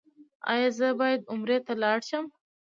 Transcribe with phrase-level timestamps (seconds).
[0.51, 2.25] ایا زه باید عمرې ته لاړ شم؟